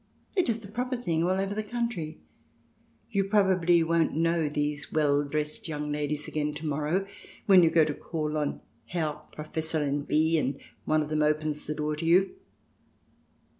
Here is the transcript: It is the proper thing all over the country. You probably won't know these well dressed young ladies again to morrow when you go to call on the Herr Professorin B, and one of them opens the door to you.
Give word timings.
It 0.35 0.49
is 0.49 0.61
the 0.61 0.67
proper 0.67 0.97
thing 0.97 1.23
all 1.23 1.39
over 1.39 1.53
the 1.53 1.61
country. 1.61 2.17
You 3.11 3.25
probably 3.25 3.83
won't 3.83 4.15
know 4.17 4.49
these 4.49 4.91
well 4.91 5.23
dressed 5.23 5.67
young 5.67 5.91
ladies 5.91 6.27
again 6.27 6.55
to 6.55 6.65
morrow 6.65 7.05
when 7.45 7.61
you 7.61 7.69
go 7.69 7.85
to 7.85 7.93
call 7.93 8.35
on 8.35 8.47
the 8.53 8.61
Herr 8.93 9.21
Professorin 9.31 10.07
B, 10.07 10.39
and 10.39 10.59
one 10.85 11.03
of 11.03 11.09
them 11.09 11.21
opens 11.21 11.65
the 11.65 11.75
door 11.75 11.95
to 11.97 12.05
you. 12.07 12.33